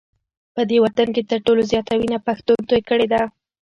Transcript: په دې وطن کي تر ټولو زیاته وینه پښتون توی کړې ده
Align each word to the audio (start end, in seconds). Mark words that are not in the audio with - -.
په 0.53 0.61
دې 0.69 0.77
وطن 0.85 1.07
کي 1.15 1.21
تر 1.29 1.39
ټولو 1.45 1.61
زیاته 1.71 1.93
وینه 1.99 2.19
پښتون 2.27 2.59
توی 2.69 2.81
کړې 2.89 3.07
ده 3.13 3.21